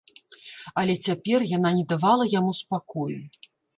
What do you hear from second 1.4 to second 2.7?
яна не давала яму